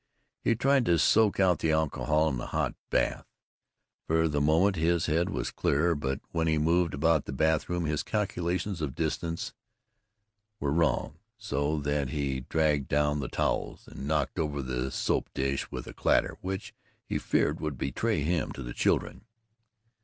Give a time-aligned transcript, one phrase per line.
[0.43, 3.27] He tried to soak out the alcohol in a hot bath.
[4.07, 8.01] For the moment his head was clearer but when he moved about the bathroom his
[8.01, 9.53] calculations of distance
[10.59, 15.69] were wrong, so that he dragged down the towels, and knocked over the soap dish
[15.69, 16.73] with a clatter which,
[17.05, 19.25] he feared, would betray him to the children.